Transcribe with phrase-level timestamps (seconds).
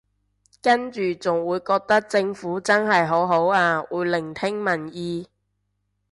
[0.63, 5.27] 跟住仲會覺得政府真係好好啊會聆聽民意